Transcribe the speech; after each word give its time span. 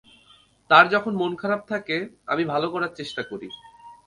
তার 0.69 0.85
যখন 0.89 1.13
মন 1.15 1.31
খারাপ 1.35 1.61
থাকে, 1.69 1.97
আমি 2.27 2.43
ভালো 2.45 2.67
করার 2.69 2.91
চেষ্টা 2.95 3.21
করি। 3.23 3.47